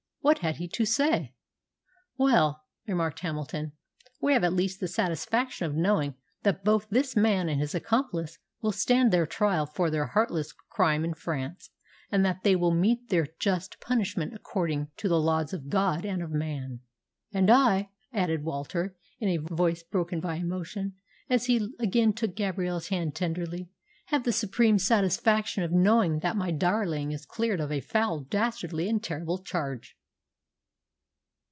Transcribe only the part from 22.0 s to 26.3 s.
took Gabrielle's hand tenderly, "have the supreme satisfaction of knowing